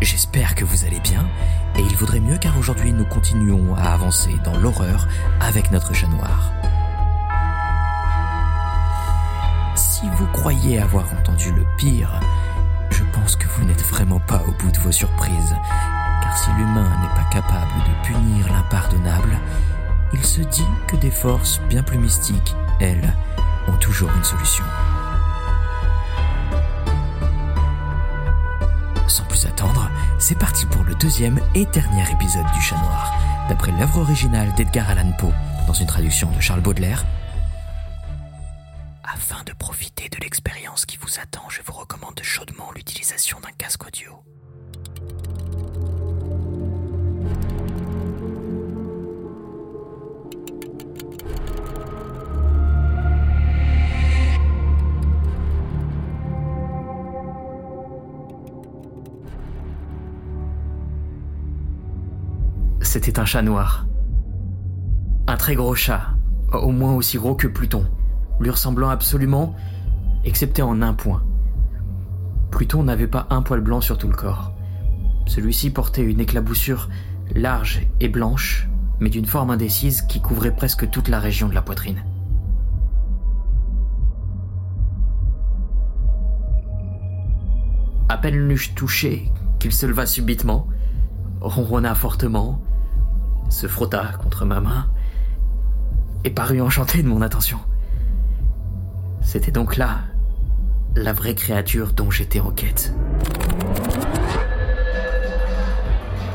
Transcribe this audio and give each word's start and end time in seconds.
J'espère 0.00 0.54
que 0.54 0.64
vous 0.64 0.84
allez 0.84 1.00
bien 1.00 1.26
et 1.76 1.80
il 1.80 1.96
vaudrait 1.96 2.20
mieux 2.20 2.38
car 2.38 2.56
aujourd'hui 2.56 2.92
nous 2.92 3.04
continuons 3.04 3.74
à 3.74 3.90
avancer 3.94 4.36
dans 4.44 4.56
l'horreur 4.56 5.08
avec 5.40 5.72
notre 5.72 5.92
chat 5.92 6.06
noir. 6.06 6.52
Si 9.74 10.02
vous 10.16 10.26
croyez 10.28 10.78
avoir 10.78 11.04
entendu 11.18 11.52
le 11.52 11.66
pire, 11.76 12.20
je 12.90 13.02
pense 13.12 13.34
que 13.34 13.48
vous 13.48 13.64
n'êtes 13.64 13.82
vraiment 13.82 14.20
pas 14.20 14.42
au 14.46 14.52
bout 14.52 14.70
de 14.70 14.78
vos 14.78 14.92
surprises, 14.92 15.56
car 16.22 16.38
si 16.38 16.50
l'humain 16.52 16.88
n'est 17.02 17.20
pas 17.20 17.28
capable 17.32 17.72
de 17.84 18.06
punir 18.06 18.52
l'impardonnable, 18.52 19.36
il 20.12 20.24
se 20.24 20.42
dit 20.42 20.66
que 20.86 20.96
des 20.96 21.10
forces 21.10 21.60
bien 21.68 21.82
plus 21.82 21.98
mystiques, 21.98 22.54
elles, 22.80 23.12
ont 23.66 23.76
toujours 23.78 24.10
une 24.16 24.24
solution. 24.24 24.64
C'est 30.28 30.38
parti 30.38 30.66
pour 30.66 30.84
le 30.84 30.94
deuxième 30.96 31.40
et 31.54 31.64
dernier 31.64 32.02
épisode 32.12 32.44
du 32.54 32.60
Chat 32.60 32.76
Noir, 32.76 33.18
d'après 33.48 33.72
l'œuvre 33.72 34.00
originale 34.00 34.52
d'Edgar 34.58 34.90
Allan 34.90 35.10
Poe, 35.18 35.32
dans 35.66 35.72
une 35.72 35.86
traduction 35.86 36.30
de 36.30 36.38
Charles 36.38 36.60
Baudelaire. 36.60 37.06
Chat 63.28 63.42
noir. 63.42 63.86
Un 65.26 65.36
très 65.36 65.54
gros 65.54 65.74
chat, 65.74 66.14
au 66.50 66.72
moins 66.72 66.94
aussi 66.94 67.18
gros 67.18 67.34
que 67.34 67.46
Pluton, 67.46 67.84
lui 68.40 68.48
ressemblant 68.48 68.88
absolument, 68.88 69.54
excepté 70.24 70.62
en 70.62 70.80
un 70.80 70.94
point. 70.94 71.22
Pluton 72.50 72.84
n'avait 72.84 73.06
pas 73.06 73.26
un 73.28 73.42
poil 73.42 73.60
blanc 73.60 73.82
sur 73.82 73.98
tout 73.98 74.08
le 74.08 74.16
corps. 74.16 74.54
Celui-ci 75.26 75.68
portait 75.68 76.04
une 76.04 76.20
éclaboussure 76.20 76.88
large 77.34 77.86
et 78.00 78.08
blanche, 78.08 78.66
mais 78.98 79.10
d'une 79.10 79.26
forme 79.26 79.50
indécise 79.50 80.00
qui 80.00 80.22
couvrait 80.22 80.56
presque 80.56 80.88
toute 80.88 81.08
la 81.08 81.20
région 81.20 81.50
de 81.50 81.54
la 81.54 81.60
poitrine. 81.60 82.02
À 88.08 88.16
peine 88.16 88.36
l'eus-je 88.36 88.72
touché 88.72 89.30
qu'il 89.58 89.72
se 89.72 89.84
leva 89.84 90.06
subitement, 90.06 90.66
ronronna 91.42 91.94
fortement, 91.94 92.62
se 93.48 93.66
frotta 93.66 94.04
contre 94.22 94.44
ma 94.44 94.60
main 94.60 94.86
et 96.24 96.30
parut 96.30 96.60
enchanté 96.60 97.02
de 97.02 97.08
mon 97.08 97.22
attention. 97.22 97.58
C'était 99.22 99.50
donc 99.50 99.76
là 99.76 99.98
la 100.96 101.12
vraie 101.12 101.34
créature 101.34 101.92
dont 101.92 102.10
j'étais 102.10 102.40
en 102.40 102.50
quête. 102.50 102.92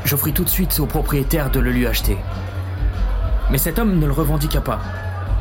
J'offris 0.04 0.32
tout 0.32 0.44
de 0.44 0.48
suite 0.48 0.78
au 0.80 0.86
propriétaire 0.86 1.50
de 1.50 1.60
le 1.60 1.70
lui 1.70 1.86
acheter. 1.86 2.16
Mais 3.50 3.58
cet 3.58 3.78
homme 3.78 3.98
ne 3.98 4.06
le 4.06 4.12
revendiqua 4.12 4.60
pas, 4.60 4.80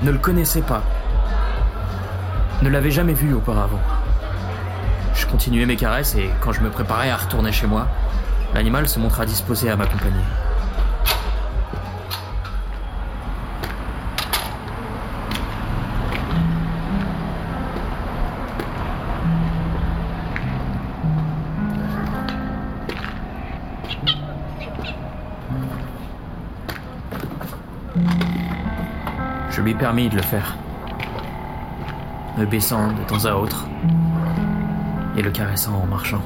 ne 0.01 0.11
le 0.11 0.17
connaissait 0.17 0.61
pas, 0.61 0.83
ne 2.61 2.69
l'avait 2.69 2.91
jamais 2.91 3.13
vu 3.13 3.33
auparavant. 3.33 3.79
Je 5.15 5.25
continuais 5.27 5.65
mes 5.65 5.75
caresses 5.75 6.15
et 6.15 6.29
quand 6.41 6.51
je 6.51 6.61
me 6.61 6.69
préparais 6.69 7.09
à 7.09 7.17
retourner 7.17 7.51
chez 7.51 7.67
moi, 7.67 7.87
l'animal 8.53 8.89
se 8.89 8.99
montra 8.99 9.25
disposé 9.25 9.69
à 9.69 9.75
m'accompagner. 9.75 10.23
Permis 29.75 30.09
de 30.09 30.15
le 30.15 30.21
faire, 30.21 30.55
me 32.37 32.45
baissant 32.45 32.91
de 32.91 33.03
temps 33.03 33.25
à 33.25 33.33
autre 33.35 33.67
et 35.17 35.21
le 35.21 35.31
caressant 35.31 35.75
en 35.75 35.85
marchant. 35.85 36.21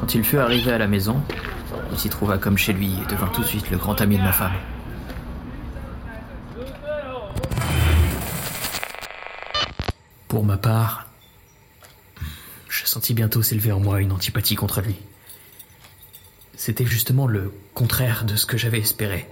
Quand 0.00 0.14
il 0.14 0.24
fut 0.24 0.38
arrivé 0.38 0.72
à 0.72 0.78
la 0.78 0.86
maison, 0.86 1.20
il 1.92 1.98
s'y 1.98 2.08
trouva 2.08 2.38
comme 2.38 2.56
chez 2.56 2.72
lui 2.72 2.92
et 3.02 3.10
devint 3.10 3.26
tout 3.28 3.42
de 3.42 3.46
suite 3.46 3.70
le 3.70 3.76
grand 3.76 4.00
ami 4.00 4.16
de 4.16 4.22
ma 4.22 4.32
femme. 4.32 4.52
Pour 10.38 10.46
ma 10.46 10.56
part, 10.56 11.08
je 12.68 12.86
sentis 12.86 13.12
bientôt 13.12 13.42
s'élever 13.42 13.72
en 13.72 13.80
moi 13.80 14.00
une 14.00 14.12
antipathie 14.12 14.54
contre 14.54 14.80
lui. 14.80 14.94
C'était 16.54 16.86
justement 16.86 17.26
le 17.26 17.52
contraire 17.74 18.24
de 18.24 18.36
ce 18.36 18.46
que 18.46 18.56
j'avais 18.56 18.78
espéré. 18.78 19.26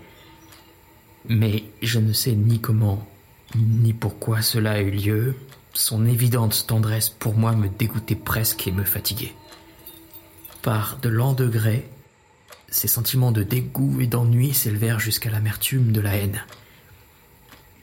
Mais 1.28 1.62
je 1.80 2.00
ne 2.00 2.12
sais 2.12 2.32
ni 2.32 2.58
comment, 2.58 3.06
ni 3.54 3.92
pourquoi 3.92 4.42
cela 4.42 4.72
a 4.72 4.80
eu 4.80 4.90
lieu. 4.90 5.36
Son 5.74 6.06
évidente 6.06 6.64
tendresse 6.66 7.08
pour 7.08 7.34
moi 7.34 7.52
me 7.52 7.68
dégoûtait 7.68 8.16
presque 8.16 8.66
et 8.66 8.72
me 8.72 8.82
fatiguait. 8.82 9.36
Par 10.62 10.98
de 10.98 11.08
lents 11.08 11.34
degrés, 11.34 11.88
ces 12.68 12.88
sentiments 12.88 13.30
de 13.30 13.44
dégoût 13.44 14.00
et 14.00 14.08
d'ennui 14.08 14.54
s'élevèrent 14.54 14.98
jusqu'à 14.98 15.30
l'amertume 15.30 15.92
de 15.92 16.00
la 16.00 16.16
haine. 16.16 16.42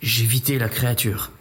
J'évitais 0.02 0.58
la 0.58 0.68
créature. 0.68 1.32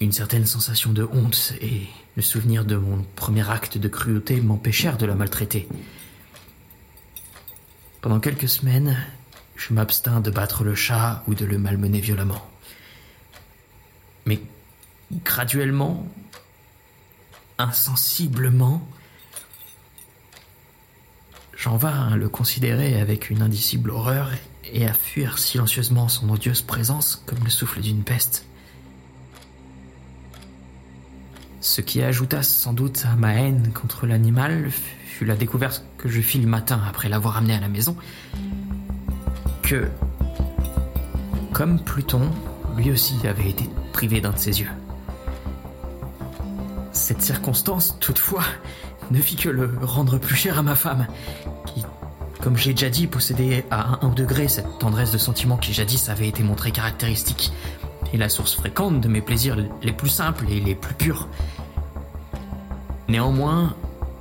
Une 0.00 0.12
certaine 0.12 0.46
sensation 0.46 0.94
de 0.94 1.02
honte 1.02 1.52
et 1.60 1.86
le 2.16 2.22
souvenir 2.22 2.64
de 2.64 2.76
mon 2.76 3.04
premier 3.16 3.48
acte 3.50 3.76
de 3.76 3.86
cruauté 3.86 4.40
m'empêchèrent 4.40 4.96
de 4.96 5.04
la 5.04 5.14
maltraiter. 5.14 5.68
Pendant 8.00 8.18
quelques 8.18 8.48
semaines, 8.48 8.96
je 9.56 9.74
m'abstins 9.74 10.20
de 10.20 10.30
battre 10.30 10.64
le 10.64 10.74
chat 10.74 11.22
ou 11.26 11.34
de 11.34 11.44
le 11.44 11.58
malmener 11.58 12.00
violemment. 12.00 12.48
Mais 14.24 14.40
graduellement, 15.22 16.08
insensiblement, 17.58 18.88
j'en 21.58 21.76
vins 21.76 22.12
à 22.12 22.16
le 22.16 22.30
considérer 22.30 22.98
avec 22.98 23.28
une 23.28 23.42
indicible 23.42 23.90
horreur 23.90 24.30
et 24.64 24.86
à 24.86 24.94
fuir 24.94 25.38
silencieusement 25.38 26.08
son 26.08 26.30
odieuse 26.30 26.62
présence 26.62 27.22
comme 27.26 27.44
le 27.44 27.50
souffle 27.50 27.82
d'une 27.82 28.02
peste. 28.02 28.46
Ce 31.60 31.82
qui 31.82 32.02
ajouta 32.02 32.42
sans 32.42 32.72
doute 32.72 33.04
à 33.10 33.16
ma 33.16 33.34
haine 33.34 33.70
contre 33.72 34.06
l'animal 34.06 34.70
fut 35.04 35.26
la 35.26 35.36
découverte 35.36 35.84
que 35.98 36.08
je 36.08 36.22
fis 36.22 36.38
le 36.38 36.46
matin 36.46 36.80
après 36.88 37.10
l'avoir 37.10 37.36
amené 37.36 37.54
à 37.54 37.60
la 37.60 37.68
maison 37.68 37.96
que 39.62 39.88
Comme 41.52 41.78
Pluton, 41.78 42.30
lui 42.76 42.90
aussi 42.90 43.14
avait 43.24 43.50
été 43.50 43.68
privé 43.92 44.22
d'un 44.22 44.30
de 44.30 44.38
ses 44.38 44.60
yeux. 44.60 44.70
Cette 46.92 47.20
circonstance, 47.20 47.98
toutefois, 48.00 48.44
ne 49.10 49.20
fit 49.20 49.36
que 49.36 49.50
le 49.50 49.70
rendre 49.82 50.18
plus 50.18 50.36
cher 50.36 50.58
à 50.58 50.62
ma 50.62 50.74
femme, 50.74 51.06
qui, 51.66 51.84
comme 52.40 52.56
j'ai 52.56 52.72
déjà 52.72 52.88
dit, 52.88 53.06
possédait 53.06 53.66
à 53.70 54.04
un 54.04 54.08
degré 54.08 54.48
cette 54.48 54.78
tendresse 54.78 55.12
de 55.12 55.18
sentiment 55.18 55.56
qui 55.58 55.72
jadis 55.74 56.08
avait 56.08 56.28
été 56.28 56.42
montrée 56.42 56.70
caractéristique, 56.70 57.52
et 58.12 58.16
la 58.16 58.28
source 58.28 58.54
fréquente 58.54 59.00
de 59.00 59.08
mes 59.08 59.20
plaisirs 59.20 59.56
les 59.82 59.92
plus 59.92 60.08
simples 60.08 60.46
et 60.50 60.60
les 60.60 60.74
plus 60.74 60.94
purs. 60.94 61.28
Néanmoins, 63.08 63.74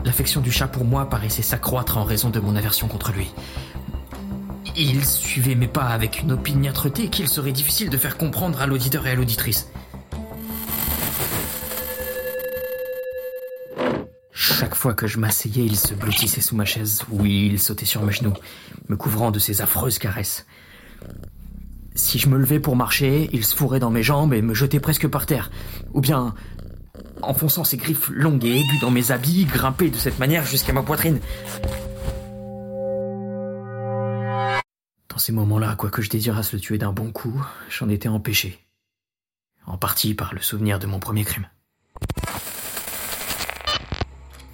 l'affection 0.03 0.41
du 0.41 0.51
chat 0.51 0.67
pour 0.67 0.85
moi 0.85 1.09
paraissait 1.09 1.41
s'accroître 1.41 1.97
en 1.97 2.03
raison 2.03 2.29
de 2.29 2.39
mon 2.39 2.55
aversion 2.55 2.87
contre 2.87 3.11
lui. 3.11 3.31
Il 4.75 5.05
suivait 5.05 5.55
mes 5.55 5.67
pas 5.67 5.87
avec 5.87 6.21
une 6.21 6.31
opiniâtreté 6.31 7.09
qu'il 7.09 7.27
serait 7.27 7.51
difficile 7.51 7.89
de 7.89 7.97
faire 7.97 8.17
comprendre 8.17 8.61
à 8.61 8.67
l'auditeur 8.67 9.05
et 9.07 9.11
à 9.11 9.15
l'auditrice. 9.15 9.69
Chaque 14.31 14.75
fois 14.75 14.93
que 14.93 15.05
je 15.05 15.17
m'asseyais, 15.17 15.65
il 15.65 15.75
se 15.75 15.93
blottissait 15.93 16.41
sous 16.41 16.55
ma 16.55 16.65
chaise 16.65 17.03
ou 17.11 17.25
il 17.25 17.59
sautait 17.59 17.85
sur 17.85 18.03
mes 18.03 18.13
genoux, 18.13 18.33
me 18.87 18.95
couvrant 18.95 19.31
de 19.31 19.39
ses 19.39 19.61
affreuses 19.61 19.99
caresses. 19.99 20.45
Si 21.99 22.17
je 22.17 22.29
me 22.29 22.37
levais 22.37 22.61
pour 22.61 22.77
marcher, 22.77 23.29
il 23.33 23.43
se 23.43 23.53
fourrait 23.53 23.81
dans 23.81 23.89
mes 23.89 24.03
jambes 24.03 24.33
et 24.33 24.41
me 24.41 24.53
jetait 24.53 24.79
presque 24.79 25.07
par 25.09 25.25
terre. 25.25 25.51
Ou 25.93 25.99
bien, 25.99 26.33
enfonçant 27.21 27.65
ses 27.65 27.75
griffes 27.75 28.09
longues 28.09 28.45
et 28.45 28.61
aiguës 28.61 28.79
dans 28.79 28.89
mes 28.89 29.11
habits, 29.11 29.43
grimpait 29.43 29.89
de 29.89 29.97
cette 29.97 30.17
manière 30.17 30.45
jusqu'à 30.45 30.71
ma 30.71 30.81
poitrine. 30.81 31.19
Dans 35.09 35.17
ces 35.17 35.33
moments-là, 35.33 35.75
quoique 35.75 36.01
je 36.01 36.09
désirasse 36.09 36.53
le 36.53 36.61
tuer 36.61 36.77
d'un 36.77 36.93
bon 36.93 37.11
coup, 37.11 37.45
j'en 37.69 37.89
étais 37.89 38.07
empêché. 38.07 38.57
En 39.65 39.77
partie 39.77 40.13
par 40.13 40.33
le 40.33 40.41
souvenir 40.41 40.79
de 40.79 40.87
mon 40.87 40.99
premier 40.99 41.25
crime. 41.25 41.49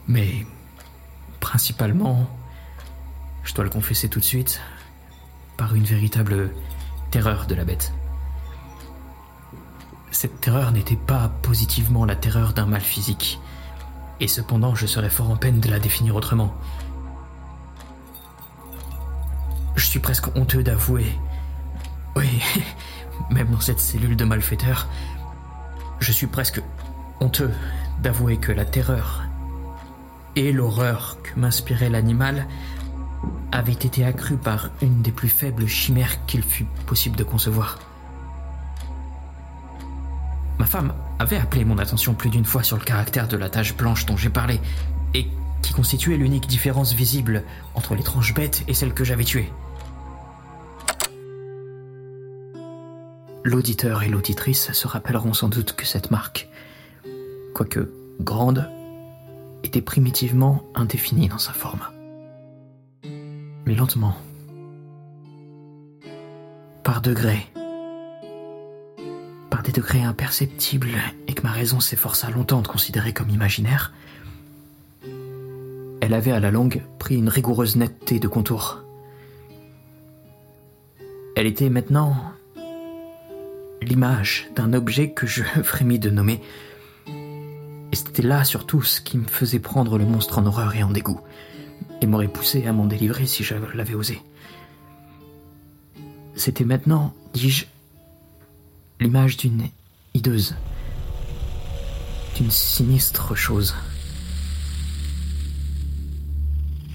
Mais, 0.08 0.48
principalement, 1.40 2.28
je 3.44 3.54
dois 3.54 3.64
le 3.64 3.70
confesser 3.70 4.10
tout 4.10 4.20
de 4.20 4.26
suite, 4.26 4.62
par 5.58 5.76
une 5.76 5.86
véritable 5.86 6.50
de 7.16 7.56
la 7.56 7.64
bête. 7.64 7.94
Cette 10.12 10.42
terreur 10.42 10.74
n'était 10.74 10.98
pas 10.98 11.30
positivement 11.42 12.04
la 12.04 12.16
terreur 12.16 12.52
d'un 12.52 12.66
mal 12.66 12.82
physique, 12.82 13.40
et 14.20 14.28
cependant 14.28 14.76
je 14.76 14.86
serais 14.86 15.10
fort 15.10 15.32
en 15.32 15.38
peine 15.38 15.62
de 15.62 15.70
la 15.70 15.80
définir 15.80 16.16
autrement. 16.16 16.54
Je 19.78 19.86
suis 19.86 20.00
presque 20.00 20.28
honteux 20.36 20.62
d'avouer, 20.62 21.06
oui, 22.18 22.42
même 23.30 23.48
dans 23.48 23.62
cette 23.62 23.80
cellule 23.80 24.18
de 24.18 24.26
malfaiteurs, 24.26 24.90
je 26.00 26.12
suis 26.12 26.28
presque 26.28 26.62
honteux 27.22 27.54
d'avouer 28.02 28.38
que 28.38 28.52
la 28.52 28.66
terreur 28.66 29.24
et 30.36 30.52
l'horreur 30.52 31.18
que 31.24 31.40
m'inspirait 31.40 31.90
l'animal 31.90 32.46
avait 33.52 33.74
été 33.74 34.04
accru 34.04 34.38
par 34.38 34.70
une 34.82 35.02
des 35.02 35.12
plus 35.12 35.30
faibles 35.30 35.68
chimères 35.68 36.26
qu'il 36.26 36.44
fût 36.44 36.66
possible 36.86 37.16
de 37.16 37.24
concevoir. 37.24 37.80
Ma 40.60 40.66
femme 40.66 40.94
avait 41.20 41.38
appelé 41.38 41.66
mon 41.66 41.78
attention 41.78 42.14
plus 42.14 42.30
d'une 42.30 42.46
fois 42.46 42.64
sur 42.64 42.78
le 42.78 42.84
caractère 42.84 43.28
de 43.28 43.38
la 43.38 43.50
tache 43.50 43.76
blanche 43.76 44.06
dont 44.06 44.18
j'ai 44.18 44.30
parlé, 44.30 44.60
et 45.14 45.28
qui 45.62 45.74
constituait 45.74 46.18
l'unique 46.18 46.48
différence 46.48 46.94
visible 46.94 47.44
entre 47.74 47.96
l'étrange 47.96 48.34
bête 48.34 48.64
et 48.68 48.74
celle 48.74 48.94
que 48.94 49.04
j'avais 49.04 49.24
tuée. 49.24 49.52
L'auditeur 53.44 54.04
et 54.04 54.10
l'auditrice 54.10 54.72
se 54.72 54.88
rappelleront 54.88 55.34
sans 55.34 55.50
doute 55.50 55.74
que 55.74 55.86
cette 55.86 56.10
marque, 56.10 56.50
quoique 57.54 57.92
grande, 58.20 58.70
était 59.64 59.82
primitivement 59.82 60.64
indéfinie 60.76 61.28
dans 61.28 61.38
sa 61.38 61.54
forme 61.54 61.82
lentement, 63.76 64.16
par 66.84 67.02
degrés, 67.02 67.48
par 69.50 69.64
des 69.64 69.72
degrés 69.72 70.02
imperceptibles 70.02 70.92
et 71.28 71.34
que 71.34 71.44
ma 71.44 71.52
raison 71.52 71.80
s'efforça 71.80 72.30
longtemps 72.30 72.62
de 72.62 72.68
considérer 72.68 73.14
comme 73.14 73.30
imaginaire, 73.30 73.94
elle 76.02 76.14
avait 76.14 76.32
à 76.32 76.40
la 76.40 76.52
longue 76.52 76.84
pris 77.00 77.16
une 77.16 77.30
rigoureuse 77.30 77.76
netteté 77.76 78.20
de 78.20 78.28
contour. 78.28 78.82
Elle 81.36 81.48
était 81.48 81.70
maintenant 81.70 82.16
l'image 83.82 84.48
d'un 84.56 84.74
objet 84.74 85.12
que 85.12 85.28
je 85.28 85.44
frémis 85.64 86.00
de 86.00 86.10
nommer. 86.10 86.42
Et 87.08 87.96
c'était 87.96 88.24
là 88.24 88.44
surtout 88.44 88.82
ce 88.82 89.02
qui 89.02 89.18
me 89.18 89.26
faisait 89.26 89.60
prendre 89.60 89.98
le 89.98 90.06
monstre 90.06 90.40
en 90.40 90.46
horreur 90.46 90.76
et 90.76 90.84
en 90.84 90.92
dégoût 90.92 91.20
et 92.02 92.08
m'aurait 92.08 92.28
poussé 92.28 92.66
à 92.66 92.74
m'en 92.74 92.86
délivrer 92.86 93.26
si 93.26 93.44
je 93.44 93.56
l'avais 93.74 93.96
osé. 93.96 94.22
C'était 96.36 96.66
maintenant, 96.66 97.14
dis-je, 97.34 97.66
l'image 99.00 99.38
d'une 99.38 99.70
hideuse, 100.14 100.56
d'une 102.36 102.52
sinistre 102.52 103.36
chose. 103.36 103.74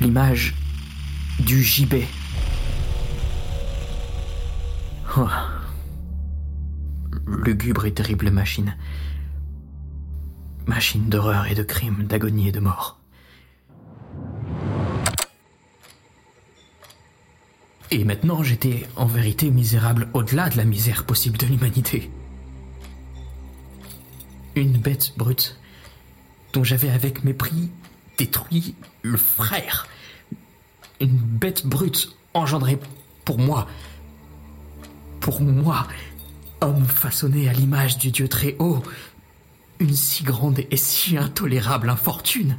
L'image 0.01 0.55
du 1.41 1.63
gibet. 1.63 2.07
Oh. 5.17 5.27
Lugubre 7.27 7.87
et 7.87 7.93
terrible 7.93 8.31
machine. 8.31 8.77
Machine 10.67 11.09
d'horreur 11.09 11.47
et 11.47 11.55
de 11.55 11.63
crime, 11.63 12.05
d'agonie 12.07 12.49
et 12.49 12.53
de 12.53 12.61
mort. 12.61 13.00
Et 17.93 18.05
maintenant, 18.05 18.43
j'étais 18.43 18.87
en 18.95 19.07
vérité 19.07 19.51
misérable 19.51 20.09
au-delà 20.15 20.49
de 20.49 20.57
la 20.57 20.65
misère 20.65 21.05
possible 21.05 21.37
de 21.39 21.47
l'humanité. 21.47 22.11
Une 24.55 24.79
bête 24.79 25.13
brute 25.17 25.59
dont 26.53 26.63
j'avais 26.63 26.91
avec 26.91 27.25
mépris 27.25 27.71
détruit 28.17 28.77
le 29.03 29.17
frère. 29.17 29.89
Une 31.01 31.17
bête 31.17 31.67
brute 31.67 32.17
engendrée 32.33 32.79
pour 33.25 33.39
moi. 33.39 33.67
Pour 35.21 35.41
moi, 35.41 35.89
homme 36.61 36.87
façonné 36.87 37.49
à 37.49 37.53
l'image 37.53 37.99
du 37.99 38.13
Dieu 38.13 38.29
très 38.29 38.55
haut. 38.59 38.83
Une 39.81 39.95
si 39.95 40.23
grande 40.23 40.61
et 40.71 40.77
si 40.77 41.17
intolérable 41.17 41.91
infortune. 41.91 42.57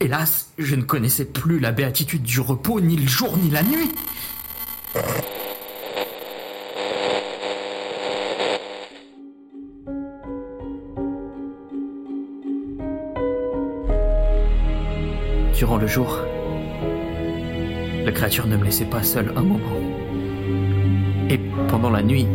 Hélas, 0.00 0.50
je 0.58 0.74
ne 0.74 0.82
connaissais 0.82 1.24
plus 1.24 1.60
la 1.60 1.70
béatitude 1.70 2.22
du 2.22 2.40
repos, 2.40 2.80
ni 2.80 2.96
le 2.96 3.06
jour, 3.06 3.36
ni 3.36 3.48
la 3.48 3.62
nuit. 3.62 3.90
Durant 15.54 15.76
le 15.76 15.86
jour, 15.86 16.18
la 18.04 18.10
créature 18.10 18.48
ne 18.48 18.56
me 18.56 18.64
laissait 18.64 18.84
pas 18.84 19.04
seul 19.04 19.32
un 19.36 19.42
moment. 19.42 19.60
Et 21.30 21.38
pendant 21.68 21.90
la 21.90 22.02
nuit, 22.02 22.26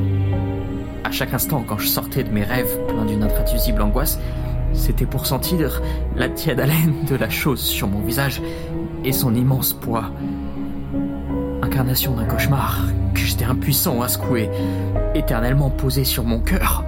à 1.04 1.12
chaque 1.12 1.34
instant 1.34 1.66
quand 1.68 1.78
je 1.78 1.88
sortais 1.88 2.24
de 2.24 2.30
mes 2.30 2.44
rêves 2.44 2.78
pleins 2.88 3.06
d'une 3.06 3.24
intraduisible 3.24 3.82
angoisse, 3.82 4.18
c'était 4.74 5.06
pour 5.06 5.26
sentir 5.26 5.82
la 6.16 6.30
tiède 6.30 6.60
haleine 6.60 7.06
de 7.08 7.16
la 7.16 7.30
chose 7.30 7.62
sur 7.62 7.88
mon 7.88 8.02
visage 8.02 8.42
et 9.04 9.12
son 9.12 9.34
immense 9.36 9.74
poids. 9.74 10.12
Incarnation 11.62 12.16
d'un 12.16 12.26
cauchemar 12.26 12.82
que 13.14 13.20
j'étais 13.20 13.46
impuissant 13.46 14.02
à 14.02 14.08
secouer, 14.08 14.50
éternellement 15.16 15.70
posé 15.70 16.04
sur 16.04 16.24
mon 16.24 16.40
cœur. 16.40 16.84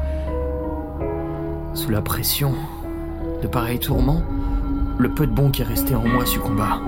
Sous 1.74 1.90
la 1.90 2.02
pression 2.02 2.54
de 3.42 3.48
pareils 3.48 3.80
tourments, 3.80 4.24
le 4.98 5.10
peu 5.14 5.28
de 5.28 5.32
bon 5.32 5.52
qui 5.52 5.64
restait 5.64 5.96
en 5.96 6.08
moi 6.08 6.26
succomba. 6.26 6.80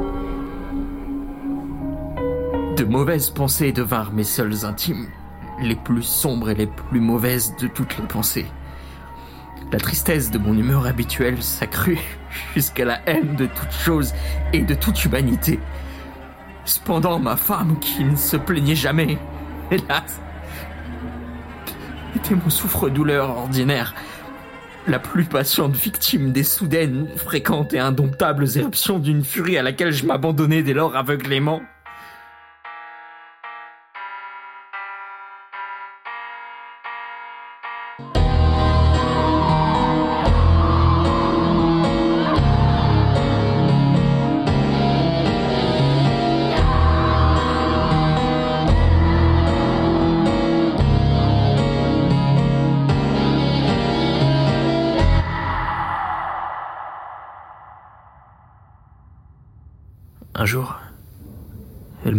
De 2.78 2.84
mauvaises 2.84 3.30
pensées 3.30 3.72
devinrent 3.72 4.14
mes 4.14 4.24
seules 4.24 4.66
intimes, 4.66 5.08
les 5.62 5.76
plus 5.76 6.04
sombres 6.04 6.52
et 6.52 6.56
les 6.56 6.68
plus 6.68 7.00
mauvaises 7.00 7.56
de 7.60 7.68
toutes 7.68 7.98
les 7.98 8.06
pensées. 8.06 8.46
La 9.72 9.80
tristesse 9.80 10.32
de 10.32 10.38
mon 10.38 10.58
humeur 10.58 10.86
habituelle 10.86 11.44
s'accrut 11.44 12.00
jusqu'à 12.56 12.86
la 12.86 13.02
haine 13.06 13.36
de 13.36 13.48
toute 13.48 13.72
chose 13.72 14.14
et 14.54 14.62
de 14.62 14.74
toute 14.74 15.04
humanité. 15.04 15.60
Cependant, 16.64 17.20
ma 17.20 17.36
femme, 17.36 17.78
qui 17.80 18.04
ne 18.04 18.16
se 18.16 18.38
plaignait 18.38 18.76
jamais, 18.76 19.18
hélas, 19.72 20.22
était 22.16 22.36
mon 22.36 22.50
souffre-douleur 22.50 23.30
ordinaire, 23.30 23.94
la 24.88 25.00
plus 25.00 25.26
patiente 25.26 25.76
victime 25.76 26.32
des 26.32 26.44
soudaines, 26.44 27.08
fréquentes 27.18 27.74
et 27.74 27.80
indomptables 27.80 28.46
éruptions 28.58 29.00
d'une 29.00 29.24
furie 29.24 29.58
à 29.58 29.64
laquelle 29.64 29.92
je 29.92 30.06
m'abandonnais 30.06 30.64
dès 30.64 30.74
lors 30.74 30.96
aveuglément. 30.96 31.62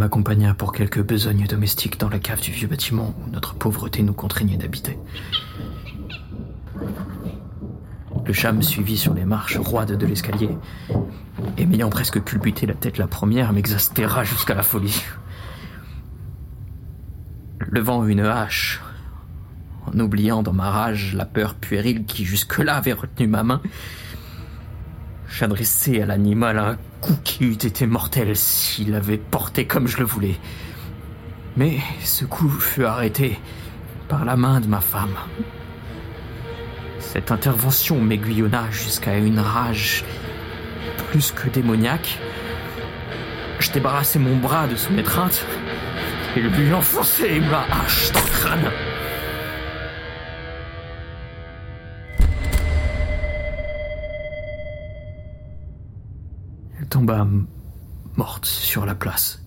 M'accompagna 0.09 0.55
pour 0.55 0.73
quelques 0.73 1.03
besognes 1.03 1.47
domestiques 1.47 2.00
dans 2.00 2.09
la 2.09 2.19
cave 2.19 2.41
du 2.41 2.50
vieux 2.50 2.67
bâtiment 2.67 3.15
où 3.21 3.31
notre 3.31 3.55
pauvreté 3.55 4.03
nous 4.03 4.15
contraignait 4.15 4.57
d'habiter. 4.57 4.99
Le 8.25 8.33
chat 8.33 8.53
me 8.53 8.62
suivit 8.62 8.97
sur 8.97 9.12
les 9.12 9.27
marches 9.27 9.59
roides 9.59 9.99
de 9.99 10.07
l'escalier, 10.07 10.49
et 11.59 11.67
m'ayant 11.67 11.91
presque 11.91 12.25
culbuté 12.25 12.65
la 12.65 12.73
tête 12.73 12.97
la 12.97 13.07
première, 13.07 13.53
m'exaspéra 13.53 14.25
jusqu'à 14.25 14.55
la 14.55 14.62
folie. 14.62 15.03
Levant 17.59 18.07
une 18.07 18.21
hache, 18.21 18.81
en 19.85 20.00
oubliant 20.00 20.43
dans 20.43 20.55
ma 20.55 20.71
rage 20.71 21.15
la 21.15 21.27
peur 21.27 21.55
puérile 21.55 22.07
qui 22.07 22.25
jusque-là 22.25 22.77
avait 22.77 22.95
retenu 22.95 23.27
ma 23.27 23.43
main, 23.43 23.61
j'adressai 25.29 26.00
à 26.00 26.07
l'animal 26.07 26.59
un 26.59 26.79
coup 27.00 27.17
qui 27.25 27.45
eût 27.45 27.52
été 27.52 27.87
mortel 27.87 28.37
s'il 28.37 28.95
avait 28.95 29.19
porté 29.19 29.67
comme 29.67 29.87
je 29.87 29.99
le 29.99 30.05
voulais. 30.05 30.37
Mais 31.57 31.78
ce 32.05 32.25
coup 32.25 32.49
fut 32.49 32.85
arrêté 32.85 33.38
par 34.09 34.25
la 34.25 34.37
main 34.37 34.61
de 34.61 34.67
ma 34.67 34.81
femme. 34.81 35.17
Cette 36.99 37.33
intervention 37.33 38.00
m'aiguillonna 38.00 38.71
jusqu'à 38.71 39.17
une 39.17 39.40
rage 39.40 40.05
plus 41.11 41.33
que 41.33 41.49
démoniaque. 41.49 42.19
Je 43.61 43.73
débarrassai 43.73 44.19
mon 44.19 44.37
bras 44.37 44.67
de 44.67 44.76
son 44.76 44.97
étreinte 44.99 45.45
et 46.37 46.40
lui 46.40 46.73
enfonçai 46.73 47.40
ma 47.40 47.64
hache 47.71 48.12
dans 48.12 48.21
le 48.21 48.31
crâne. 48.31 48.88
Tomba 56.88 57.26
morte 58.16 58.47
sur 58.47 58.87
la 58.87 58.95
place, 58.95 59.42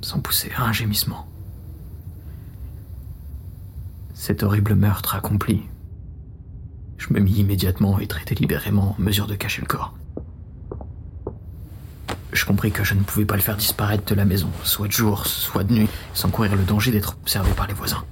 sans 0.00 0.20
pousser 0.20 0.50
un 0.56 0.72
gémissement. 0.72 1.26
Cet 4.14 4.42
horrible 4.42 4.74
meurtre 4.74 5.14
accompli, 5.14 5.62
je 6.98 7.12
me 7.12 7.20
mis 7.20 7.32
immédiatement 7.32 7.98
et 7.98 8.06
très 8.06 8.24
délibérément 8.24 8.96
en 8.98 9.02
mesure 9.02 9.26
de 9.26 9.34
cacher 9.34 9.62
le 9.62 9.66
corps. 9.66 9.94
Je 12.32 12.44
compris 12.44 12.70
que 12.70 12.84
je 12.84 12.94
ne 12.94 13.02
pouvais 13.02 13.24
pas 13.24 13.36
le 13.36 13.42
faire 13.42 13.56
disparaître 13.56 14.04
de 14.04 14.14
la 14.14 14.24
maison, 14.24 14.50
soit 14.62 14.86
de 14.86 14.92
jour, 14.92 15.26
soit 15.26 15.64
de 15.64 15.72
nuit, 15.72 15.88
sans 16.14 16.30
courir 16.30 16.54
le 16.54 16.62
danger 16.62 16.92
d'être 16.92 17.16
observé 17.22 17.50
par 17.52 17.66
les 17.66 17.74
voisins. 17.74 18.04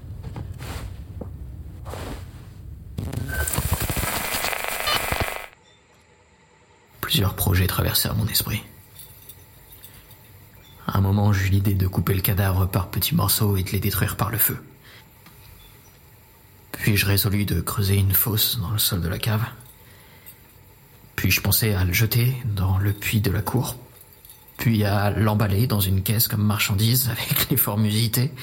Plusieurs 7.09 7.33
projets 7.33 7.67
traversèrent 7.67 8.15
mon 8.15 8.27
esprit. 8.27 8.63
À 10.87 10.99
un 10.99 11.01
moment, 11.01 11.33
j'eus 11.33 11.49
l'idée 11.49 11.73
de 11.73 11.87
couper 11.87 12.13
le 12.13 12.21
cadavre 12.21 12.67
par 12.67 12.91
petits 12.91 13.15
morceaux 13.15 13.57
et 13.57 13.63
de 13.63 13.71
les 13.71 13.81
détruire 13.81 14.19
par 14.19 14.29
le 14.29 14.37
feu. 14.37 14.63
Puis 16.73 16.99
je 16.99 17.07
résolus 17.07 17.47
de 17.47 17.63
creuser 17.63 17.97
une 17.97 18.13
fosse 18.13 18.59
dans 18.61 18.73
le 18.73 18.79
sol 18.79 19.01
de 19.01 19.09
la 19.09 19.17
cave. 19.17 19.43
Puis 21.17 21.31
je 21.31 21.41
pensais 21.41 21.73
à 21.73 21.87
le 21.87 21.95
jeter 21.95 22.37
dans 22.45 22.77
le 22.77 22.93
puits 22.93 23.23
de 23.23 23.31
la 23.31 23.41
cour, 23.41 23.77
puis 24.59 24.85
à 24.85 25.09
l'emballer 25.09 25.67
dans 25.67 25.81
une 25.81 26.03
caisse 26.03 26.29
comme 26.29 26.45
marchandise 26.45 27.09
avec 27.11 27.49
les 27.49 27.57
formosités, 27.57 28.35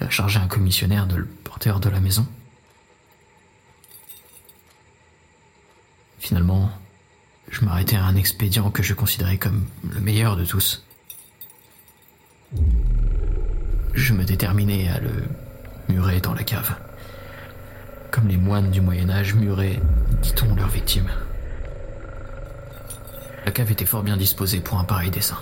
et 0.00 0.04
à 0.04 0.08
charger 0.08 0.38
un 0.38 0.48
commissionnaire 0.48 1.06
de 1.06 1.16
le 1.16 1.26
porter 1.26 1.68
hors 1.68 1.80
de 1.80 1.90
la 1.90 2.00
maison. 2.00 2.26
Finalement, 6.18 6.72
je 7.50 7.64
m'arrêtais 7.64 7.96
à 7.96 8.04
un 8.04 8.16
expédient 8.16 8.70
que 8.70 8.82
je 8.82 8.94
considérais 8.94 9.36
comme 9.36 9.66
le 9.92 10.00
meilleur 10.00 10.36
de 10.36 10.44
tous. 10.44 10.84
Je 13.94 14.12
me 14.12 14.24
déterminais 14.24 14.88
à 14.88 14.98
le 14.98 15.24
murer 15.88 16.20
dans 16.20 16.34
la 16.34 16.42
cave, 16.42 16.74
comme 18.10 18.28
les 18.28 18.36
moines 18.36 18.70
du 18.70 18.80
Moyen 18.80 19.10
Âge 19.10 19.34
muraient, 19.34 19.80
dit-on, 20.22 20.54
leurs 20.54 20.68
victimes. 20.68 21.10
La 23.44 23.52
cave 23.52 23.70
était 23.70 23.84
fort 23.84 24.02
bien 24.02 24.16
disposée 24.16 24.60
pour 24.60 24.78
un 24.78 24.84
pareil 24.84 25.10
dessin. 25.10 25.38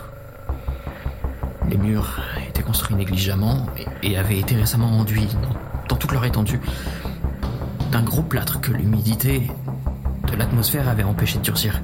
Les 1.68 1.76
murs 1.76 2.20
étaient 2.48 2.62
construits 2.62 2.96
négligemment 2.96 3.66
et, 4.02 4.18
avaient 4.18 4.38
été 4.38 4.54
récemment 4.56 4.98
enduits 4.98 5.28
dans, 5.40 5.86
dans 5.88 5.96
toute 5.96 6.12
leur 6.12 6.24
étendue 6.24 6.60
d'un 7.90 8.02
gros 8.02 8.22
plâtre 8.22 8.60
que 8.60 8.72
l'humidité 8.72 9.50
de 10.30 10.36
l'atmosphère 10.36 10.88
avait 10.88 11.02
empêché 11.02 11.38
de 11.38 11.42
durcir. 11.42 11.80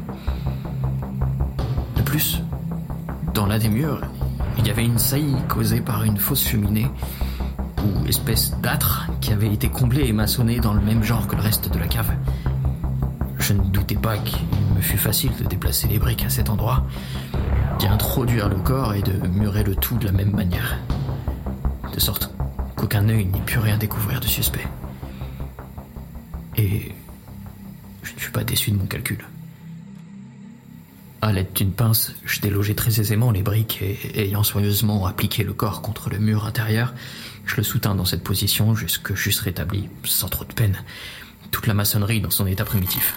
Plus, 2.08 2.40
dans 3.34 3.44
l'un 3.44 3.58
des 3.58 3.68
murs, 3.68 4.00
il 4.56 4.66
y 4.66 4.70
avait 4.70 4.86
une 4.86 4.96
saillie 4.96 5.36
causée 5.46 5.82
par 5.82 6.04
une 6.04 6.16
fausse 6.16 6.42
cheminée 6.42 6.86
ou 7.84 8.06
espèce 8.06 8.58
d'âtre 8.62 9.10
qui 9.20 9.30
avait 9.30 9.52
été 9.52 9.68
comblée 9.68 10.06
et 10.06 10.14
maçonnée 10.14 10.58
dans 10.58 10.72
le 10.72 10.80
même 10.80 11.02
genre 11.04 11.26
que 11.26 11.36
le 11.36 11.42
reste 11.42 11.70
de 11.70 11.78
la 11.78 11.86
cave. 11.86 12.10
Je 13.38 13.52
ne 13.52 13.62
doutais 13.62 13.94
pas 13.94 14.16
qu'il 14.16 14.38
me 14.74 14.80
fût 14.80 14.96
facile 14.96 15.32
de 15.38 15.44
déplacer 15.44 15.86
les 15.86 15.98
briques 15.98 16.24
à 16.24 16.30
cet 16.30 16.48
endroit, 16.48 16.86
d'y 17.78 17.86
introduire 17.86 18.48
le 18.48 18.56
corps 18.56 18.94
et 18.94 19.02
de 19.02 19.28
murer 19.28 19.62
le 19.62 19.76
tout 19.76 19.98
de 19.98 20.06
la 20.06 20.12
même 20.12 20.34
manière. 20.34 20.78
De 21.92 22.00
sorte 22.00 22.34
qu'aucun 22.74 23.06
œil 23.10 23.26
n'y 23.26 23.40
put 23.40 23.58
rien 23.58 23.76
découvrir 23.76 24.20
de 24.20 24.26
suspect. 24.26 24.66
Et 26.56 26.94
je 28.02 28.14
ne 28.14 28.18
fus 28.18 28.30
pas 28.30 28.44
déçu 28.44 28.70
de 28.70 28.78
mon 28.78 28.86
calcul. 28.86 29.22
À 31.20 31.32
l'aide 31.32 31.52
d'une 31.52 31.72
pince, 31.72 32.12
je 32.24 32.40
délogeai 32.40 32.76
très 32.76 33.00
aisément 33.00 33.32
les 33.32 33.42
briques 33.42 33.82
et, 33.82 34.22
ayant 34.22 34.44
soigneusement 34.44 35.04
appliqué 35.04 35.42
le 35.42 35.52
corps 35.52 35.82
contre 35.82 36.10
le 36.10 36.18
mur 36.18 36.46
intérieur, 36.46 36.94
je 37.44 37.56
le 37.56 37.64
soutins 37.64 37.96
dans 37.96 38.04
cette 38.04 38.22
position 38.22 38.76
jusque 38.76 39.14
j'eusse 39.16 39.40
rétabli, 39.40 39.88
sans 40.04 40.28
trop 40.28 40.44
de 40.44 40.52
peine, 40.52 40.76
toute 41.50 41.66
la 41.66 41.74
maçonnerie 41.74 42.20
dans 42.20 42.30
son 42.30 42.46
état 42.46 42.64
primitif. 42.64 43.16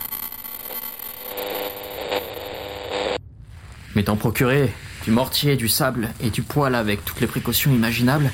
M'étant 3.94 4.16
procuré 4.16 4.74
du 5.04 5.12
mortier, 5.12 5.56
du 5.56 5.70
sable 5.70 6.10
et 6.22 6.32
du 6.32 6.42
poêle 6.42 6.74
avec 6.74 7.06
toutes 7.06 7.22
les 7.22 7.28
précautions 7.28 7.72
imaginables, 7.72 8.32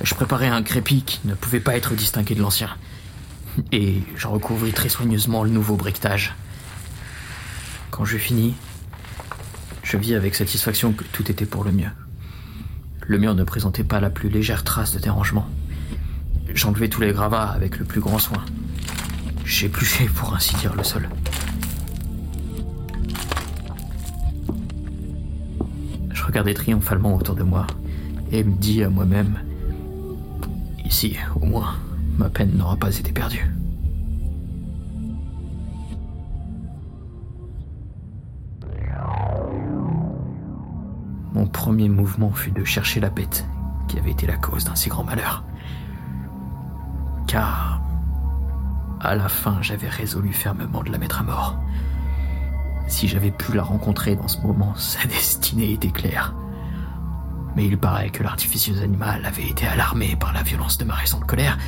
je 0.00 0.14
préparai 0.14 0.48
un 0.48 0.62
crépi 0.62 1.02
qui 1.02 1.20
ne 1.24 1.34
pouvait 1.34 1.60
pas 1.60 1.76
être 1.76 1.94
distingué 1.94 2.34
de 2.34 2.40
l'ancien. 2.40 2.70
Et 3.72 4.00
j'en 4.16 4.30
recouvris 4.30 4.72
très 4.72 4.88
soigneusement 4.88 5.44
le 5.44 5.50
nouveau 5.50 5.76
briquetage. 5.76 6.34
Quand 7.90 8.06
je 8.06 8.16
finis, 8.16 8.54
je 9.92 9.98
vis 9.98 10.14
avec 10.14 10.34
satisfaction 10.34 10.94
que 10.94 11.04
tout 11.04 11.30
était 11.30 11.44
pour 11.44 11.64
le 11.64 11.70
mieux. 11.70 11.90
Le 13.06 13.18
mur 13.18 13.34
ne 13.34 13.44
présentait 13.44 13.84
pas 13.84 14.00
la 14.00 14.08
plus 14.08 14.30
légère 14.30 14.64
trace 14.64 14.94
de 14.94 14.98
dérangement. 14.98 15.46
J'enlevai 16.54 16.88
tous 16.88 17.02
les 17.02 17.12
gravats 17.12 17.50
avec 17.50 17.78
le 17.78 17.84
plus 17.84 18.00
grand 18.00 18.18
soin. 18.18 18.42
J'épluchai 19.44 20.06
pour 20.06 20.34
ainsi 20.34 20.54
dire 20.56 20.74
le 20.74 20.82
sol. 20.82 21.10
Je 26.10 26.24
regardais 26.24 26.54
triomphalement 26.54 27.14
autour 27.14 27.34
de 27.34 27.42
moi 27.42 27.66
et 28.30 28.44
me 28.44 28.56
dis 28.56 28.82
à 28.82 28.88
moi-même 28.88 29.40
Ici, 30.86 31.18
au 31.38 31.44
moins, 31.44 31.74
ma 32.16 32.30
peine 32.30 32.56
n'aura 32.56 32.78
pas 32.78 32.96
été 32.96 33.12
perdue. 33.12 33.46
Mouvement 41.70 42.32
fut 42.32 42.50
de 42.50 42.64
chercher 42.64 43.00
la 43.00 43.10
bête 43.10 43.46
qui 43.88 43.98
avait 43.98 44.10
été 44.10 44.26
la 44.26 44.36
cause 44.36 44.64
d'un 44.64 44.74
si 44.74 44.88
grand 44.88 45.04
malheur. 45.04 45.44
Car, 47.26 47.80
à 49.00 49.14
la 49.14 49.28
fin, 49.28 49.58
j'avais 49.62 49.88
résolu 49.88 50.32
fermement 50.32 50.82
de 50.82 50.90
la 50.90 50.98
mettre 50.98 51.20
à 51.20 51.22
mort. 51.22 51.56
Si 52.88 53.08
j'avais 53.08 53.30
pu 53.30 53.54
la 53.54 53.62
rencontrer 53.62 54.16
dans 54.16 54.28
ce 54.28 54.40
moment, 54.40 54.74
sa 54.76 55.06
destinée 55.06 55.72
était 55.72 55.90
claire. 55.90 56.34
Mais 57.54 57.66
il 57.66 57.78
paraît 57.78 58.10
que 58.10 58.22
l'artificieux 58.22 58.82
animal 58.82 59.24
avait 59.26 59.48
été 59.48 59.66
alarmé 59.66 60.16
par 60.16 60.32
la 60.32 60.42
violence 60.42 60.78
de 60.78 60.84
ma 60.84 60.94
récente 60.94 61.26
colère 61.26 61.58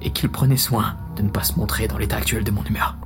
et 0.00 0.10
qu'il 0.10 0.30
prenait 0.30 0.56
soin 0.56 0.96
de 1.16 1.22
ne 1.22 1.28
pas 1.28 1.44
se 1.44 1.58
montrer 1.58 1.86
dans 1.86 1.98
l'état 1.98 2.16
actuel 2.16 2.44
de 2.44 2.50
mon 2.50 2.64
humeur. 2.64 2.96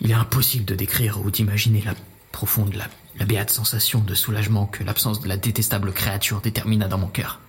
Il 0.00 0.10
est 0.10 0.14
impossible 0.14 0.64
de 0.64 0.74
décrire 0.74 1.20
ou 1.24 1.30
d'imaginer 1.30 1.80
la 1.82 1.94
profonde, 2.32 2.74
la, 2.74 3.24
béate 3.24 3.50
sensation 3.50 4.00
de 4.00 4.14
soulagement 4.14 4.66
que 4.66 4.82
l'absence 4.82 5.20
de 5.20 5.28
la 5.28 5.36
détestable 5.36 5.92
créature 5.92 6.40
détermina 6.40 6.88
dans 6.88 6.98
mon 6.98 7.06
cœur. 7.06 7.40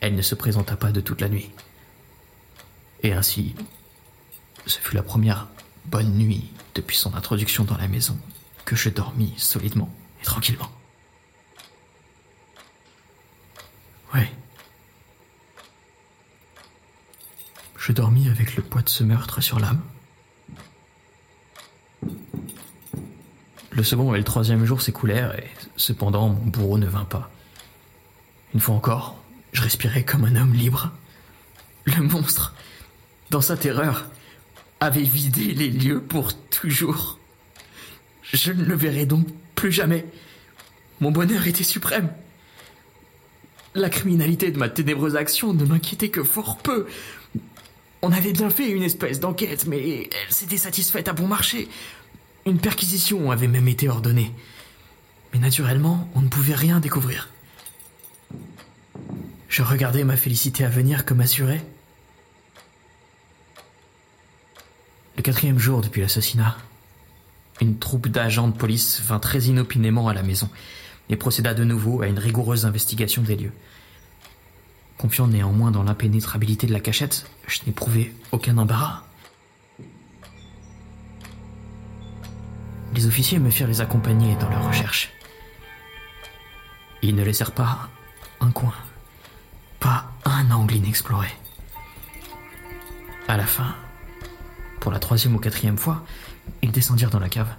Elle 0.00 0.14
ne 0.14 0.22
se 0.22 0.34
présenta 0.34 0.76
pas 0.76 0.92
de 0.92 1.00
toute 1.00 1.20
la 1.20 1.28
nuit. 1.28 1.50
Et 3.02 3.12
ainsi, 3.12 3.54
ce 4.66 4.78
fut 4.78 4.94
la 4.94 5.02
première 5.02 5.48
bonne 5.86 6.14
nuit 6.16 6.50
depuis 6.74 6.96
son 6.96 7.14
introduction 7.14 7.64
dans 7.64 7.76
la 7.76 7.88
maison 7.88 8.16
que 8.64 8.76
je 8.76 8.88
dormis 8.88 9.34
solidement 9.36 9.92
et 10.20 10.24
tranquillement. 10.24 10.70
Oui. 14.14 14.20
Je 17.76 17.92
dormis 17.92 18.28
avec 18.28 18.56
le 18.56 18.62
poids 18.62 18.82
de 18.82 18.88
ce 18.88 19.02
meurtre 19.02 19.40
sur 19.40 19.58
l'âme. 19.58 19.82
Le 23.70 23.82
second 23.84 24.14
et 24.14 24.18
le 24.18 24.24
troisième 24.24 24.64
jour 24.64 24.82
s'écoulèrent 24.82 25.38
et 25.38 25.48
cependant 25.76 26.28
mon 26.28 26.46
bourreau 26.46 26.78
ne 26.78 26.86
vint 26.86 27.04
pas. 27.04 27.30
Une 28.52 28.60
fois 28.60 28.74
encore, 28.74 29.16
je 29.52 29.62
respirais 29.62 30.04
comme 30.04 30.24
un 30.24 30.36
homme 30.36 30.54
libre. 30.54 30.90
Le 31.84 32.02
monstre, 32.02 32.54
dans 33.30 33.40
sa 33.40 33.56
terreur, 33.56 34.06
avait 34.80 35.02
vidé 35.02 35.54
les 35.54 35.70
lieux 35.70 36.00
pour 36.00 36.34
toujours. 36.48 37.18
Je 38.22 38.52
ne 38.52 38.64
le 38.64 38.74
verrai 38.74 39.06
donc 39.06 39.26
plus 39.54 39.72
jamais. 39.72 40.04
Mon 41.00 41.10
bonheur 41.10 41.46
était 41.46 41.64
suprême. 41.64 42.12
La 43.74 43.88
criminalité 43.88 44.50
de 44.50 44.58
ma 44.58 44.68
ténébreuse 44.68 45.16
action 45.16 45.54
ne 45.54 45.64
m'inquiétait 45.64 46.08
que 46.08 46.24
fort 46.24 46.58
peu. 46.58 46.86
On 48.02 48.10
avait 48.12 48.32
bien 48.32 48.50
fait 48.50 48.68
une 48.68 48.82
espèce 48.82 49.20
d'enquête, 49.20 49.66
mais 49.66 50.10
elle 50.10 50.34
s'était 50.34 50.56
satisfaite 50.56 51.06
à 51.08 51.12
bon 51.12 51.28
marché. 51.28 51.68
Une 52.46 52.58
perquisition 52.58 53.30
avait 53.30 53.48
même 53.48 53.68
été 53.68 53.88
ordonnée. 53.88 54.32
Mais 55.32 55.38
naturellement, 55.38 56.08
on 56.14 56.22
ne 56.22 56.28
pouvait 56.28 56.54
rien 56.54 56.80
découvrir. 56.80 57.28
Je 59.48 59.62
regardais 59.62 60.04
ma 60.04 60.16
félicité 60.16 60.64
à 60.64 60.68
venir 60.68 61.04
comme 61.04 61.20
assurée. 61.20 61.60
Le 65.16 65.22
quatrième 65.22 65.58
jour 65.58 65.82
depuis 65.82 66.00
l'assassinat, 66.00 66.56
une 67.60 67.78
troupe 67.78 68.08
d'agents 68.08 68.48
de 68.48 68.56
police 68.56 69.02
vint 69.02 69.18
très 69.18 69.42
inopinément 69.44 70.08
à 70.08 70.14
la 70.14 70.22
maison 70.22 70.48
et 71.10 71.16
procéda 71.16 71.52
de 71.52 71.64
nouveau 71.64 72.00
à 72.00 72.06
une 72.06 72.18
rigoureuse 72.18 72.64
investigation 72.64 73.22
des 73.22 73.36
lieux. 73.36 73.52
Confiant 74.96 75.26
néanmoins 75.26 75.70
dans 75.70 75.82
l'impénétrabilité 75.82 76.66
de 76.66 76.72
la 76.72 76.80
cachette, 76.80 77.26
je 77.46 77.60
n'éprouvais 77.66 78.14
aucun 78.32 78.56
embarras. 78.56 79.02
Les 82.94 83.06
officiers 83.06 83.38
me 83.38 83.50
firent 83.50 83.68
les 83.68 83.80
accompagner 83.80 84.34
dans 84.36 84.48
leurs 84.48 84.66
recherches. 84.66 85.10
Ils 87.02 87.14
ne 87.14 87.22
laissèrent 87.22 87.52
pas 87.52 87.88
un 88.40 88.50
coin, 88.50 88.74
pas 89.78 90.06
un 90.24 90.50
angle 90.50 90.74
inexploré. 90.76 91.28
À 93.28 93.36
la 93.36 93.46
fin, 93.46 93.74
pour 94.80 94.90
la 94.90 94.98
troisième 94.98 95.34
ou 95.36 95.38
quatrième 95.38 95.78
fois, 95.78 96.04
ils 96.62 96.72
descendirent 96.72 97.10
dans 97.10 97.20
la 97.20 97.28
cave. 97.28 97.54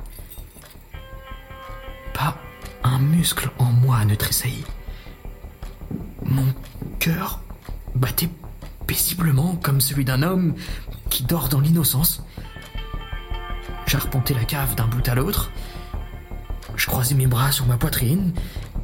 Pas 2.13 2.37
un 2.83 2.99
muscle 2.99 3.49
en 3.57 3.65
moi 3.65 4.03
ne 4.05 4.15
tressaillit. 4.15 4.65
Mon 6.25 6.53
cœur 6.99 7.39
battait 7.95 8.29
paisiblement 8.85 9.55
comme 9.55 9.81
celui 9.81 10.03
d'un 10.03 10.23
homme 10.23 10.55
qui 11.09 11.23
dort 11.23 11.49
dans 11.49 11.59
l'innocence. 11.59 12.23
J'arpentais 13.91 14.33
la 14.33 14.45
cave 14.45 14.73
d'un 14.75 14.87
bout 14.87 15.05
à 15.09 15.15
l'autre. 15.15 15.51
Je 16.77 16.87
croisais 16.87 17.13
mes 17.13 17.27
bras 17.27 17.51
sur 17.51 17.65
ma 17.65 17.75
poitrine 17.75 18.31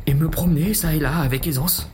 et 0.06 0.14
me 0.14 0.30
promenais 0.30 0.74
ça 0.74 0.94
et 0.94 1.00
là 1.00 1.20
avec 1.20 1.48
aisance. 1.48 1.90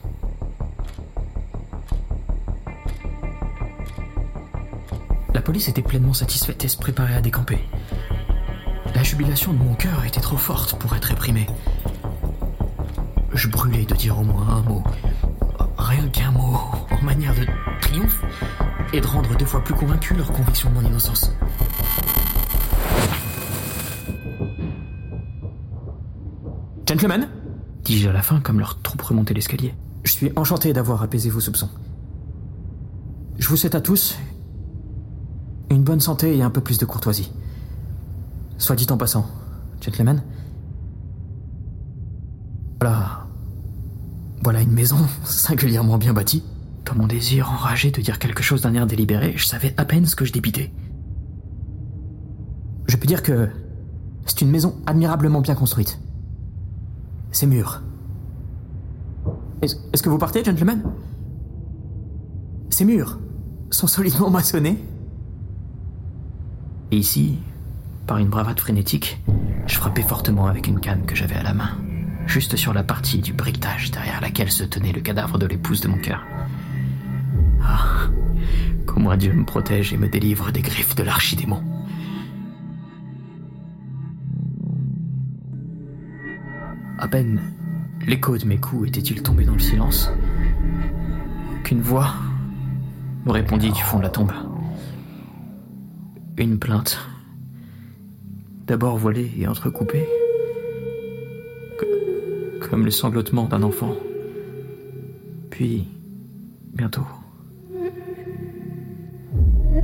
La 5.32 5.40
police 5.42 5.68
était 5.68 5.80
pleinement 5.80 6.12
satisfaite 6.12 6.64
et 6.64 6.66
se 6.66 6.76
préparait 6.76 7.14
à 7.14 7.20
décamper. 7.20 7.60
La 8.96 9.04
jubilation 9.04 9.52
de 9.52 9.58
mon 9.58 9.74
cœur 9.74 10.04
était 10.04 10.20
trop 10.20 10.36
forte 10.36 10.76
pour 10.80 10.96
être 10.96 11.04
réprimée. 11.04 11.46
Je 13.32 13.46
brûlais 13.46 13.84
de 13.84 13.94
dire 13.94 14.18
au 14.18 14.24
moins 14.24 14.56
un 14.56 14.62
mot, 14.62 14.82
rien 15.78 16.08
qu'un 16.08 16.32
mot, 16.32 16.58
en 16.90 17.04
manière 17.04 17.36
de 17.36 17.46
triomphe, 17.80 18.24
et 18.92 19.00
de 19.00 19.06
rendre 19.06 19.36
deux 19.36 19.46
fois 19.46 19.62
plus 19.62 19.74
convaincu 19.74 20.14
leur 20.14 20.32
conviction 20.32 20.68
de 20.70 20.74
mon 20.74 20.84
innocence. 20.84 21.30
Gentlemen? 26.86 27.28
Dis-je 27.82 28.08
à 28.08 28.12
la 28.12 28.22
fin 28.22 28.40
comme 28.40 28.58
leur 28.58 28.80
troupe 28.82 29.00
remontait 29.02 29.34
l'escalier. 29.34 29.74
Je 30.04 30.12
suis 30.12 30.32
enchanté 30.36 30.72
d'avoir 30.72 31.02
apaisé 31.02 31.30
vos 31.30 31.40
soupçons. 31.40 31.70
Je 33.38 33.48
vous 33.48 33.56
souhaite 33.56 33.74
à 33.74 33.80
tous 33.80 34.18
une 35.70 35.82
bonne 35.82 36.00
santé 36.00 36.36
et 36.36 36.42
un 36.42 36.50
peu 36.50 36.60
plus 36.60 36.78
de 36.78 36.84
courtoisie. 36.84 37.32
Soit 38.58 38.76
dit 38.76 38.86
en 38.90 38.98
passant, 38.98 39.26
gentlemen. 39.80 40.22
Voilà. 42.80 43.26
Voilà 44.42 44.60
une 44.60 44.72
maison 44.72 44.98
singulièrement 45.24 45.96
bien 45.96 46.12
bâtie. 46.12 46.44
Dans 46.84 46.94
mon 46.94 47.06
désir 47.06 47.50
enragé 47.50 47.90
de 47.90 48.02
dire 48.02 48.18
quelque 48.18 48.42
chose 48.42 48.60
d'un 48.60 48.74
air 48.74 48.86
délibéré, 48.86 49.32
je 49.36 49.46
savais 49.46 49.72
à 49.78 49.86
peine 49.86 50.04
ce 50.04 50.16
que 50.16 50.26
je 50.26 50.32
débitais. 50.32 50.70
Je 52.86 52.96
peux 52.96 53.06
dire 53.06 53.22
que 53.22 53.48
c'est 54.26 54.42
une 54.42 54.50
maison 54.50 54.76
admirablement 54.84 55.40
bien 55.40 55.54
construite. 55.54 55.98
Ces 57.34 57.46
murs. 57.46 57.82
Est-ce 59.60 60.02
que 60.04 60.08
vous 60.08 60.18
partez, 60.18 60.44
gentlemen? 60.44 60.84
Ces 62.70 62.84
murs 62.84 63.18
sont 63.70 63.88
solidement 63.88 64.30
maçonnés. 64.30 64.78
Et 66.92 66.96
ici, 66.96 67.38
par 68.06 68.18
une 68.18 68.28
bravade 68.28 68.60
frénétique, 68.60 69.20
je 69.66 69.74
frappais 69.74 70.02
fortement 70.02 70.46
avec 70.46 70.68
une 70.68 70.78
canne 70.78 71.06
que 71.06 71.16
j'avais 71.16 71.34
à 71.34 71.42
la 71.42 71.54
main, 71.54 71.76
juste 72.26 72.54
sur 72.54 72.72
la 72.72 72.84
partie 72.84 73.18
du 73.18 73.32
briquetage 73.32 73.90
derrière 73.90 74.20
laquelle 74.20 74.52
se 74.52 74.62
tenait 74.62 74.92
le 74.92 75.00
cadavre 75.00 75.36
de 75.36 75.46
l'épouse 75.46 75.80
de 75.80 75.88
mon 75.88 75.98
cœur. 75.98 76.24
Ah, 77.64 78.06
moins 78.96 79.16
Dieu 79.16 79.32
me 79.32 79.44
protège 79.44 79.92
et 79.92 79.96
me 79.96 80.08
délivre 80.08 80.52
des 80.52 80.62
griffes 80.62 80.94
de 80.94 81.02
l'archidémon. 81.02 81.73
À 87.04 87.08
peine 87.08 87.38
l'écho 88.06 88.38
de 88.38 88.46
mes 88.46 88.56
coups 88.56 88.88
était-il 88.88 89.22
tombé 89.22 89.44
dans 89.44 89.52
le 89.52 89.58
silence 89.58 90.10
qu'une 91.62 91.82
voix 91.82 92.14
me 93.26 93.30
répondit 93.30 93.70
du 93.72 93.82
fond 93.82 93.98
de 93.98 94.04
la 94.04 94.08
tombe. 94.08 94.32
Une 96.38 96.58
plainte. 96.58 96.98
D'abord 98.66 98.96
voilée 98.96 99.30
et 99.36 99.46
entrecoupée. 99.46 100.06
Co- 101.78 101.86
comme 102.70 102.86
le 102.86 102.90
sanglotement 102.90 103.44
d'un 103.44 103.62
enfant. 103.62 103.92
Puis, 105.50 105.86
bientôt, 106.72 107.06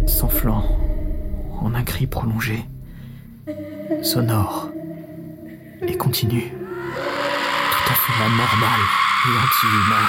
s'enflant 0.06 0.64
en 1.60 1.74
un 1.74 1.82
cri 1.82 2.06
prolongé, 2.06 2.64
sonore 4.00 4.70
et 5.86 5.98
continu, 5.98 6.44
fait 8.06 8.22
anormal 8.24 8.80
et 9.26 9.36
anti-humain. 9.38 10.08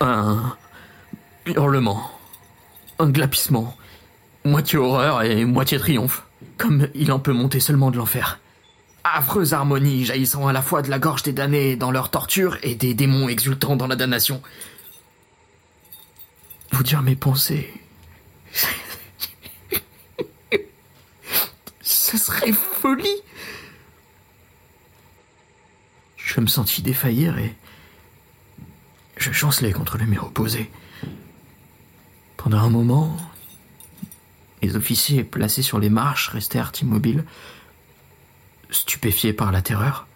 Un 0.00 0.56
hurlement, 1.46 2.10
un 2.98 3.08
glapissement, 3.08 3.76
moitié 4.44 4.78
horreur 4.78 5.22
et 5.22 5.44
moitié 5.44 5.78
triomphe, 5.78 6.24
comme 6.58 6.88
il 6.94 7.10
en 7.10 7.18
peut 7.18 7.32
monter 7.32 7.60
seulement 7.60 7.90
de 7.90 7.96
l'enfer. 7.96 8.38
Affreuse 9.02 9.54
harmonie 9.54 10.04
jaillissant 10.04 10.46
à 10.46 10.52
la 10.52 10.62
fois 10.62 10.82
de 10.82 10.90
la 10.90 10.98
gorge 10.98 11.22
des 11.22 11.32
damnés 11.32 11.76
dans 11.76 11.90
leur 11.90 12.10
torture 12.10 12.58
et 12.62 12.74
des 12.74 12.94
démons 12.94 13.28
exultants 13.28 13.76
dans 13.76 13.86
la 13.86 13.96
damnation. 13.96 14.40
Vous 16.74 16.82
dire 16.82 17.02
mes 17.02 17.14
pensées. 17.14 17.72
Ce 21.80 22.18
serait 22.18 22.50
folie. 22.50 23.22
Je 26.16 26.40
me 26.40 26.48
sentis 26.48 26.82
défaillir 26.82 27.38
et 27.38 27.54
je 29.16 29.30
chancelai 29.30 29.70
contre 29.70 29.98
le 29.98 30.06
mur 30.06 30.24
opposé. 30.24 30.68
Pendant 32.36 32.58
un 32.58 32.70
moment, 32.70 33.16
les 34.60 34.74
officiers 34.74 35.22
placés 35.22 35.62
sur 35.62 35.78
les 35.78 35.90
marches 35.90 36.30
restèrent 36.30 36.72
immobiles, 36.82 37.24
stupéfiés 38.70 39.32
par 39.32 39.52
la 39.52 39.62
terreur. 39.62 40.08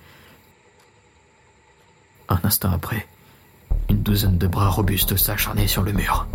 Un 2.29 2.41
instant 2.43 2.73
après, 2.73 3.07
une 3.89 4.03
douzaine 4.03 4.39
de 4.39 4.49
bras 4.49 4.71
robustes 4.71 5.17
s'acharnaient 5.17 5.69
sur 5.69 5.85
le 5.85 5.93
mur. 5.93 6.27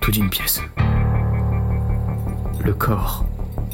Tout 0.00 0.12
d'une 0.12 0.30
pièce. 0.30 0.62
Le 2.62 2.72
corps, 2.72 3.24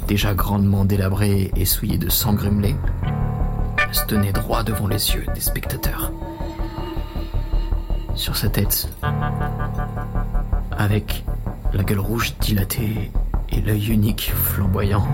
déjà 0.09 0.33
grandement 0.33 0.87
délabré 0.87 1.51
et 1.55 1.67
souillé 1.67 1.99
de 1.99 2.09
sang 2.09 2.33
grumelé, 2.33 2.75
se 3.93 4.07
tenait 4.07 4.33
droit 4.33 4.63
devant 4.63 4.87
les 4.89 5.13
yeux 5.13 5.27
des 5.35 5.41
spectateurs. 5.41 6.13
Sur 8.15 8.37
sa 8.37 8.49
tête, 8.49 8.89
avec 10.79 11.25
la 11.75 11.83
gueule 11.83 12.01
rouge 12.01 12.35
dilatée 12.39 13.11
et 13.51 13.61
l'œil 13.61 13.93
unique 13.93 14.33
flamboyant, 14.35 15.07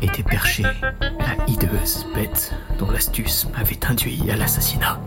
était 0.00 0.22
perchée 0.22 0.62
la 0.62 1.44
hideuse 1.46 2.06
bête 2.14 2.54
dont 2.78 2.90
l'astuce 2.90 3.46
m'avait 3.54 3.84
induit 3.86 4.30
à 4.30 4.36
l'assassinat 4.36 4.98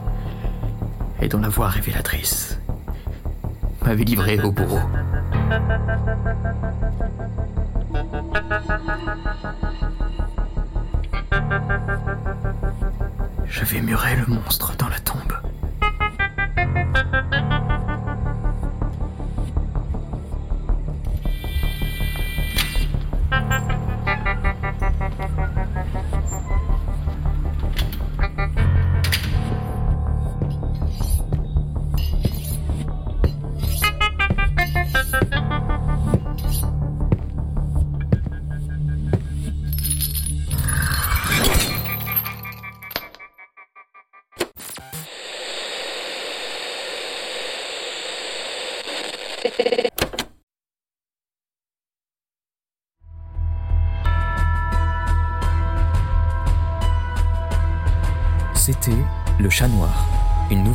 et 1.21 1.27
dont 1.27 1.39
la 1.39 1.49
voix 1.49 1.69
révélatrice 1.69 2.58
m'avait 3.89 4.03
livré 4.03 4.39
au 4.41 4.51
bourreau. 4.51 4.77
Je 13.47 13.63
vais 13.65 13.81
murer 13.81 14.15
le 14.15 14.27
monstre 14.27 14.75
dans 14.77 14.89
la 14.89 14.99
tombe. 14.99 15.18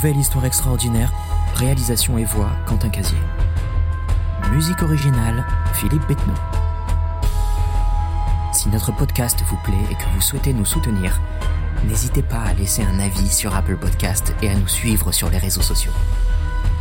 Nouvelle 0.05 0.21
histoire 0.21 0.45
extraordinaire, 0.45 1.11
réalisation 1.55 2.19
et 2.19 2.25
voix 2.25 2.51
Quentin 2.67 2.91
Casier. 2.91 3.17
Musique 4.53 4.83
originale 4.83 5.47
Philippe 5.73 6.07
Bettenot. 6.07 6.35
Si 8.53 8.69
notre 8.69 8.95
podcast 8.95 9.43
vous 9.49 9.57
plaît 9.65 9.73
et 9.91 9.95
que 9.95 10.05
vous 10.15 10.21
souhaitez 10.21 10.53
nous 10.53 10.67
soutenir, 10.67 11.23
n'hésitez 11.87 12.23
pas 12.23 12.43
à 12.43 12.53
laisser 12.53 12.83
un 12.83 12.99
avis 12.99 13.33
sur 13.33 13.57
Apple 13.57 13.79
Podcast 13.79 14.35
et 14.43 14.51
à 14.51 14.55
nous 14.55 14.69
suivre 14.69 15.11
sur 15.11 15.31
les 15.31 15.39
réseaux 15.39 15.63
sociaux. 15.63 15.93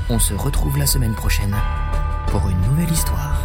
On 0.09 0.19
se 0.19 0.33
retrouve 0.33 0.77
la 0.77 0.85
semaine 0.85 1.15
prochaine 1.15 1.55
pour 2.27 2.49
une 2.49 2.59
nouvelle 2.59 2.91
histoire. 2.91 3.39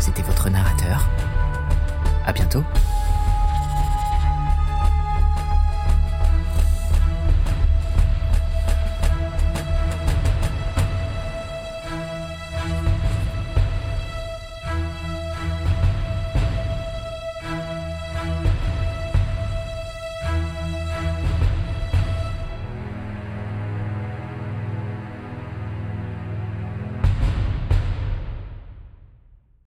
C'était 0.00 0.22
votre 0.22 0.50
narrateur. 0.50 1.08
À 2.26 2.32
bientôt. 2.32 2.64